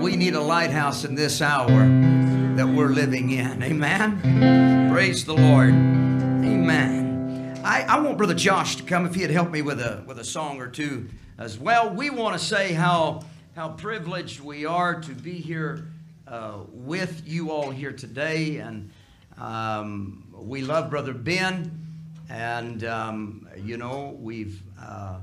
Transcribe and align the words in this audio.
We 0.00 0.14
need 0.14 0.34
a 0.34 0.40
lighthouse 0.40 1.04
in 1.04 1.16
this 1.16 1.42
hour 1.42 1.66
that 2.56 2.66
we're 2.66 2.90
living 2.90 3.30
in. 3.30 3.62
Amen. 3.62 4.90
Praise 4.92 5.24
the 5.24 5.34
Lord. 5.34 5.70
Amen. 5.70 7.60
I, 7.64 7.82
I 7.82 8.00
want 8.00 8.16
Brother 8.16 8.34
Josh 8.34 8.76
to 8.76 8.84
come 8.84 9.06
if 9.06 9.16
he'd 9.16 9.30
help 9.30 9.50
me 9.50 9.60
with 9.60 9.80
a 9.80 10.04
with 10.06 10.20
a 10.20 10.24
song 10.24 10.60
or 10.60 10.68
two 10.68 11.08
as 11.36 11.58
well. 11.58 11.90
We 11.90 12.10
want 12.10 12.38
to 12.38 12.44
say 12.44 12.72
how 12.72 13.24
how 13.56 13.70
privileged 13.70 14.40
we 14.40 14.64
are 14.64 15.00
to 15.00 15.10
be 15.10 15.32
here 15.32 15.88
uh, 16.28 16.60
with 16.70 17.24
you 17.26 17.50
all 17.50 17.70
here 17.70 17.92
today, 17.92 18.58
and 18.58 18.90
um, 19.36 20.32
we 20.32 20.62
love 20.62 20.90
Brother 20.90 21.12
Ben, 21.12 21.70
and 22.30 22.84
um, 22.84 23.48
you 23.56 23.76
know 23.76 24.16
we've 24.20 24.62
uh, 24.80 25.18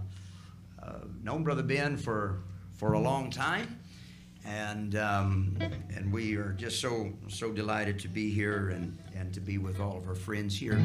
uh, 0.83 0.91
known 1.23 1.43
Brother 1.43 1.63
Ben 1.63 1.95
for 1.95 2.41
for 2.73 2.93
a 2.93 2.99
long 2.99 3.29
time, 3.29 3.79
and 4.45 4.95
um, 4.95 5.57
and 5.95 6.11
we 6.11 6.35
are 6.35 6.53
just 6.53 6.79
so 6.79 7.11
so 7.27 7.51
delighted 7.51 7.99
to 7.99 8.07
be 8.07 8.29
here 8.29 8.69
and 8.69 8.97
and 9.15 9.33
to 9.33 9.39
be 9.39 9.57
with 9.57 9.79
all 9.79 9.97
of 9.97 10.07
our 10.07 10.15
friends 10.15 10.57
here. 10.57 10.75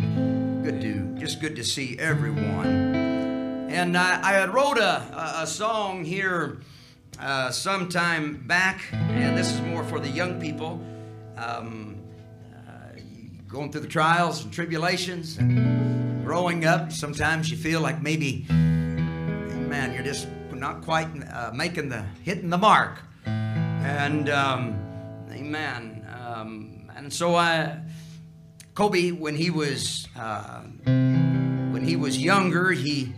Good 0.62 0.80
to 0.80 1.14
just 1.18 1.40
good 1.40 1.56
to 1.56 1.64
see 1.64 1.98
everyone. 1.98 2.94
And 3.70 3.96
I, 3.96 4.42
I 4.42 4.46
wrote 4.46 4.78
a, 4.78 5.38
a, 5.38 5.42
a 5.42 5.46
song 5.46 6.04
here 6.04 6.60
uh, 7.20 7.50
some 7.50 7.88
time 7.88 8.42
back, 8.46 8.82
and 8.92 9.36
this 9.36 9.52
is 9.52 9.60
more 9.60 9.84
for 9.84 10.00
the 10.00 10.08
young 10.08 10.40
people. 10.40 10.80
Um, 11.36 12.00
uh, 12.52 12.98
going 13.48 13.70
through 13.70 13.82
the 13.82 13.88
trials 13.88 14.42
and 14.42 14.52
tribulations 14.52 15.38
and 15.38 16.24
growing 16.24 16.64
up, 16.64 16.90
sometimes 16.90 17.50
you 17.50 17.56
feel 17.56 17.80
like 17.80 18.02
maybe, 18.02 18.44
man, 18.48 19.92
you're 19.94 20.02
just 20.02 20.26
not 20.52 20.82
quite 20.82 21.08
uh, 21.32 21.52
making 21.54 21.90
the 21.90 22.04
hitting 22.22 22.50
the 22.50 22.58
mark. 22.58 22.98
And 23.82 24.28
um, 24.28 24.78
amen. 25.32 26.06
Um, 26.22 26.90
and 26.94 27.12
so 27.12 27.34
I, 27.34 27.78
Kobe, 28.74 29.10
when 29.10 29.34
he 29.34 29.50
was 29.50 30.06
uh, 30.16 30.60
when 30.84 31.82
he 31.82 31.96
was 31.96 32.22
younger, 32.22 32.72
he 32.72 33.14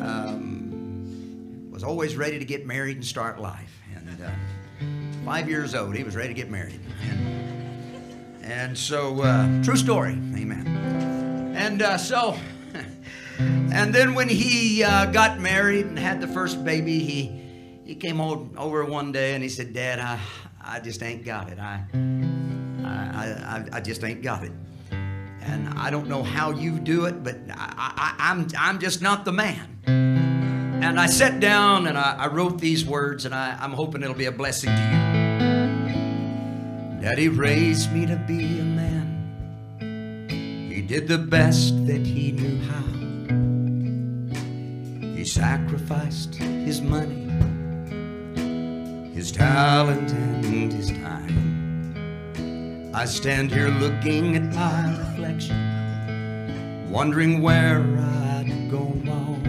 um, 0.00 1.68
was 1.70 1.84
always 1.84 2.16
ready 2.16 2.38
to 2.40 2.44
get 2.44 2.66
married 2.66 2.96
and 2.96 3.06
start 3.06 3.40
life. 3.40 3.72
And 3.94 4.20
uh, 4.22 4.30
five 5.24 5.48
years 5.48 5.76
old, 5.76 5.94
he 5.94 6.02
was 6.02 6.16
ready 6.16 6.28
to 6.28 6.34
get 6.34 6.50
married. 6.50 6.80
And, 7.02 8.44
and 8.44 8.76
so, 8.76 9.22
uh, 9.22 9.62
true 9.62 9.76
story, 9.76 10.12
amen. 10.12 11.54
And 11.56 11.82
uh, 11.82 11.98
so, 11.98 12.36
and 13.38 13.94
then 13.94 14.14
when 14.14 14.28
he 14.28 14.82
uh, 14.82 15.06
got 15.06 15.38
married 15.38 15.86
and 15.86 15.96
had 15.98 16.20
the 16.20 16.28
first 16.28 16.64
baby, 16.64 16.98
he 16.98 17.39
he 17.90 17.96
came 17.96 18.20
over 18.20 18.84
one 18.84 19.10
day 19.10 19.34
and 19.34 19.42
he 19.42 19.48
said, 19.48 19.72
"Dad, 19.74 19.98
I 19.98 20.20
I 20.62 20.78
just 20.78 21.02
ain't 21.02 21.24
got 21.24 21.50
it. 21.50 21.58
I 21.58 21.84
I 22.84 23.26
I, 23.54 23.64
I 23.72 23.80
just 23.80 24.04
ain't 24.04 24.22
got 24.22 24.44
it." 24.44 24.52
And 24.92 25.68
I 25.76 25.90
don't 25.90 26.06
know 26.06 26.22
how 26.22 26.52
you 26.52 26.78
do 26.78 27.06
it, 27.06 27.24
but 27.24 27.36
I, 27.50 27.92
I, 27.96 28.14
I'm 28.30 28.46
I'm 28.56 28.78
just 28.78 29.02
not 29.02 29.24
the 29.24 29.32
man. 29.32 29.80
And 29.86 31.00
I 31.00 31.06
sat 31.06 31.40
down 31.40 31.88
and 31.88 31.98
I, 31.98 32.14
I 32.16 32.28
wrote 32.28 32.60
these 32.60 32.86
words, 32.86 33.24
and 33.24 33.34
I, 33.34 33.58
I'm 33.60 33.72
hoping 33.72 34.04
it'll 34.04 34.14
be 34.14 34.26
a 34.26 34.32
blessing 34.32 34.70
to 34.70 34.82
you. 34.92 35.00
Daddy 37.02 37.28
raised 37.28 37.92
me 37.92 38.06
to 38.06 38.14
be 38.14 38.60
a 38.60 38.62
man. 38.62 39.08
He 40.72 40.80
did 40.80 41.08
the 41.08 41.18
best 41.18 41.86
that 41.88 42.06
he 42.06 42.30
knew 42.30 42.60
how. 42.70 42.84
He 45.16 45.24
sacrificed 45.24 46.36
his 46.36 46.80
money, 46.80 47.29
his 49.20 49.30
talent, 49.30 50.10
and 50.12 50.72
his 50.72 50.88
time. 50.92 52.00
I 52.94 53.04
stand 53.04 53.50
here 53.52 53.68
looking 53.68 54.34
at 54.34 54.44
my 54.54 54.96
reflection, 54.98 56.88
wondering 56.90 57.42
where 57.42 57.82
I'd 57.82 58.70
go 58.70 58.78
wrong. 59.04 59.44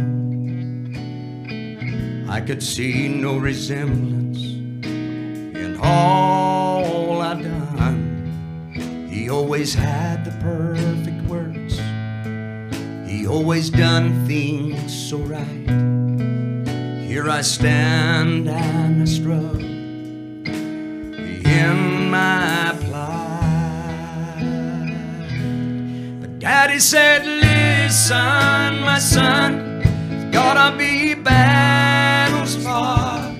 I 2.29 2.41
could 2.41 2.61
see 2.61 3.07
no 3.07 3.37
resemblance 3.37 4.43
in 4.43 5.79
all 5.81 7.21
I'd 7.21 7.41
done. 7.41 9.07
He 9.09 9.29
always 9.29 9.73
had 9.73 10.25
the 10.25 10.31
perfect 10.41 11.21
words. 11.29 11.79
He 13.09 13.25
always 13.25 13.69
done 13.69 14.27
things 14.27 14.93
so 15.09 15.19
right. 15.19 15.90
Here 17.11 17.27
I 17.29 17.41
stand 17.41 18.47
and 18.47 19.01
I 19.01 19.05
struggle 19.05 19.59
in 21.59 22.09
my 22.09 22.73
plight. 22.79 24.39
But 26.21 26.39
Daddy 26.39 26.79
said, 26.79 27.25
Listen, 27.25 28.79
my 28.85 28.97
son, 28.97 29.81
it's 30.09 30.23
gotta 30.33 30.77
be 30.77 31.13
battles 31.13 32.55
fought. 32.63 33.35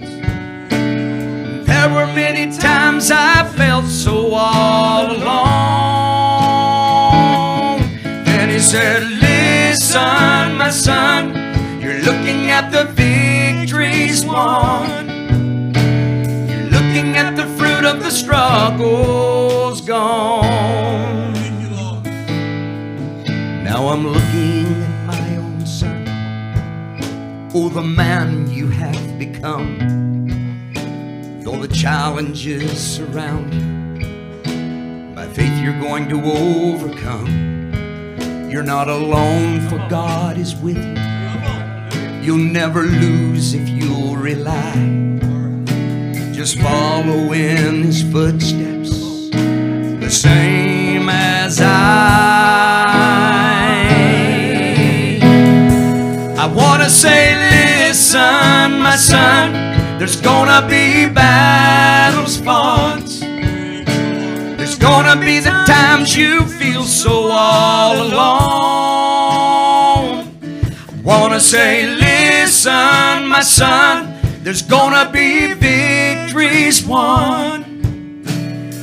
There 0.69 1.89
were 1.95 2.07
many 2.07 2.51
times 2.57 3.09
I 3.09 3.47
felt 3.55 3.85
so 3.85 4.33
all 4.33 5.15
alone. 5.15 5.31
Then 8.25 8.49
he 8.49 8.59
said, 8.59 9.03
Listen, 9.03 10.57
my 10.57 10.71
son, 10.71 11.79
you're 11.79 11.99
looking 11.99 12.51
at 12.51 12.69
the 12.69 13.00
victories. 14.31 15.81
You're 16.49 16.69
looking 16.69 17.17
at 17.17 17.35
the 17.35 17.45
fruit 17.57 17.85
of 17.85 18.01
the 18.03 18.11
struggles 18.11 19.81
gone. 19.81 21.33
Now 23.63 23.87
I'm 23.87 24.05
looking 24.07 24.65
at 24.83 25.05
my 25.05 25.37
own 25.37 25.65
son. 25.65 26.05
Oh, 27.53 27.69
the 27.69 27.81
man 27.81 28.49
you 28.49 28.67
have 28.67 29.17
become. 29.17 29.77
Though 31.43 31.57
the 31.57 31.67
challenges 31.67 32.79
surround 32.79 33.53
you, 33.53 33.61
by 35.15 35.27
faith 35.27 35.57
you're 35.61 35.79
going 35.79 36.07
to 36.09 36.21
overcome. 36.23 37.51
You're 38.49 38.63
not 38.63 38.89
alone, 38.89 39.61
for 39.69 39.77
God 39.89 40.37
is 40.37 40.55
with 40.55 40.77
you. 40.77 41.01
You'll 42.21 42.37
never 42.37 42.83
lose 42.83 43.53
if 43.55 43.67
you'll 43.69 43.80
rely. 44.21 45.19
Just 46.31 46.59
follow 46.59 47.33
in 47.33 47.83
his 47.83 48.03
footsteps, 48.03 49.29
the 49.31 50.09
same 50.09 51.09
as 51.09 51.59
I. 51.59 52.21
I 56.37 56.47
want 56.47 56.83
to 56.83 56.89
say, 56.89 57.35
listen, 57.49 58.79
my 58.79 58.95
son, 58.95 59.53
there's 59.97 60.21
gonna 60.21 60.67
be 60.67 61.07
battles 61.09 62.37
fought. 62.37 63.09
There's 64.57 64.77
gonna 64.77 65.19
be 65.19 65.39
the 65.39 65.63
times 65.65 66.15
you 66.15 66.45
feel 66.45 66.83
so 66.83 67.31
all 67.31 67.95
alone. 68.01 68.21
I 70.43 71.03
wanna 71.03 71.39
say, 71.39 71.87
listen, 71.87 73.27
my 73.27 73.41
son, 73.41 74.10
there's 74.43 74.61
gonna 74.61 75.09
be 75.11 75.53
victories 75.53 76.83
won. 76.85 78.23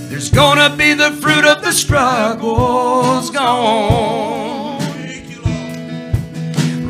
There's 0.08 0.30
gonna 0.30 0.74
be 0.76 0.94
the 0.94 1.10
fruit 1.12 1.44
of 1.44 1.62
the 1.62 1.72
struggles 1.72 3.30
gone. 3.30 4.78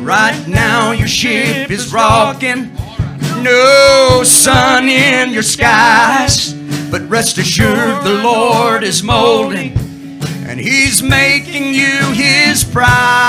Right 0.03 0.47
now, 0.47 0.91
your 0.91 1.07
ship 1.07 1.69
is 1.69 1.93
rocking. 1.93 2.75
No 3.43 4.23
sun 4.23 4.89
in 4.89 5.31
your 5.31 5.43
skies. 5.43 6.53
But 6.91 7.07
rest 7.07 7.37
assured, 7.37 8.03
the 8.03 8.21
Lord 8.23 8.83
is 8.83 9.03
molding, 9.03 9.77
and 10.47 10.59
He's 10.59 11.03
making 11.03 11.75
you 11.75 12.11
His 12.13 12.63
prize. 12.63 13.28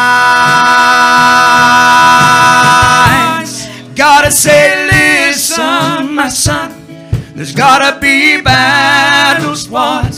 There's 7.41 7.55
gotta 7.55 7.99
be 7.99 8.39
battles 8.43 9.67
fought. 9.67 10.13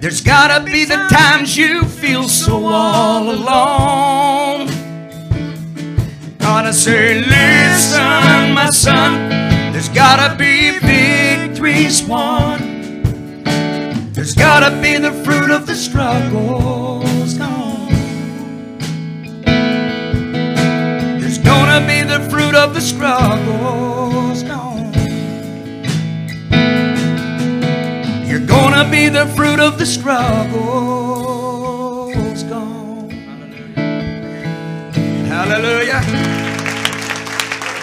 There's 0.00 0.20
gotta 0.20 0.64
be 0.64 0.84
the 0.84 0.96
times 1.08 1.56
you 1.56 1.84
feel 1.84 2.24
so 2.24 2.66
all 2.66 3.30
alone. 3.30 4.66
Gotta 6.38 6.72
say, 6.72 7.20
listen, 7.20 8.54
my 8.54 8.70
son, 8.72 9.30
there's 9.72 9.88
gotta 9.88 10.34
be 10.34 10.80
victories 10.80 12.02
won. 12.02 13.44
There's 14.14 14.34
gotta 14.34 14.76
be 14.82 14.98
the 14.98 15.12
fruit 15.22 15.52
of 15.52 15.68
the 15.68 15.76
struggles 15.76 17.34
gone. 17.34 17.88
There's 21.20 21.38
gonna 21.38 21.86
be 21.86 22.02
the 22.02 22.18
fruit 22.28 22.56
of 22.56 22.74
the 22.74 22.80
struggles 22.80 23.41
be 28.90 29.08
the 29.08 29.26
fruit 29.36 29.60
of 29.60 29.78
the 29.78 29.86
struggle's 29.86 30.52
gone. 32.44 33.10
Hallelujah. 35.28 36.51